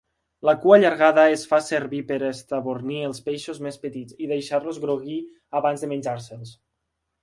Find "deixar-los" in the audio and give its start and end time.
4.35-4.85